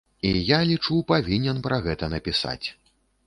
І 0.27 0.29
я, 0.45 0.57
лічу, 0.69 0.95
павінен 1.11 1.61
пра 1.67 1.77
гэта 1.87 2.11
напісаць. 2.17 2.67